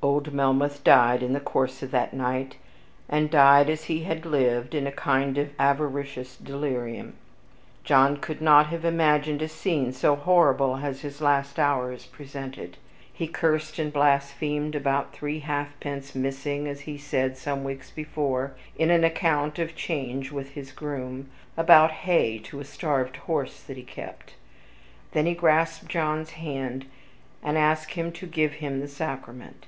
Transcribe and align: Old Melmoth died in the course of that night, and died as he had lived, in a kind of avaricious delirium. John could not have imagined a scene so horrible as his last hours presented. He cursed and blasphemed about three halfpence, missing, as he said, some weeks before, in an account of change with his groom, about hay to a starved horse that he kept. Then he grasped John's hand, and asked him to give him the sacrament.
Old 0.00 0.32
Melmoth 0.32 0.84
died 0.84 1.24
in 1.24 1.32
the 1.32 1.40
course 1.40 1.82
of 1.82 1.90
that 1.90 2.14
night, 2.14 2.54
and 3.08 3.28
died 3.32 3.68
as 3.68 3.84
he 3.86 4.04
had 4.04 4.24
lived, 4.24 4.72
in 4.72 4.86
a 4.86 4.92
kind 4.92 5.36
of 5.36 5.50
avaricious 5.58 6.36
delirium. 6.36 7.14
John 7.82 8.18
could 8.18 8.40
not 8.40 8.66
have 8.68 8.84
imagined 8.84 9.42
a 9.42 9.48
scene 9.48 9.90
so 9.92 10.14
horrible 10.14 10.76
as 10.76 11.00
his 11.00 11.20
last 11.20 11.58
hours 11.58 12.06
presented. 12.06 12.76
He 13.12 13.26
cursed 13.26 13.80
and 13.80 13.92
blasphemed 13.92 14.76
about 14.76 15.12
three 15.12 15.40
halfpence, 15.40 16.14
missing, 16.14 16.68
as 16.68 16.82
he 16.82 16.96
said, 16.96 17.36
some 17.36 17.64
weeks 17.64 17.90
before, 17.90 18.52
in 18.76 18.92
an 18.92 19.02
account 19.02 19.58
of 19.58 19.74
change 19.74 20.30
with 20.30 20.50
his 20.50 20.70
groom, 20.70 21.28
about 21.56 21.90
hay 21.90 22.38
to 22.44 22.60
a 22.60 22.64
starved 22.64 23.16
horse 23.16 23.60
that 23.64 23.76
he 23.76 23.82
kept. 23.82 24.34
Then 25.10 25.26
he 25.26 25.34
grasped 25.34 25.88
John's 25.88 26.30
hand, 26.30 26.86
and 27.42 27.58
asked 27.58 27.94
him 27.94 28.12
to 28.12 28.26
give 28.28 28.54
him 28.54 28.78
the 28.78 28.86
sacrament. 28.88 29.66